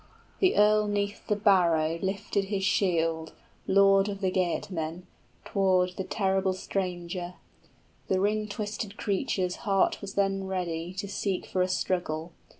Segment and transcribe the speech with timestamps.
[0.39, 3.33] The earl 'neath the barrow Lifted his shield,
[3.67, 5.03] lord of the Geatmen,
[5.45, 7.35] Tow'rd the terrible stranger:
[8.07, 12.31] the ring twisted creature's Heart was then ready to seek for a struggle.